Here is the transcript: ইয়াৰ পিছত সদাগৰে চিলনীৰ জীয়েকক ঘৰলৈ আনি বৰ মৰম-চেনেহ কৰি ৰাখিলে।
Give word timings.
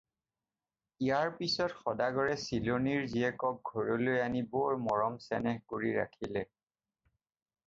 ইয়াৰ 1.07 1.33
পিছত 1.41 1.75
সদাগৰে 1.81 2.37
চিলনীৰ 2.45 3.05
জীয়েকক 3.11 3.71
ঘৰলৈ 3.75 4.17
আনি 4.23 4.43
বৰ 4.57 4.81
মৰম-চেনেহ 4.87 5.61
কৰি 5.75 5.93
ৰাখিলে। 6.01 6.45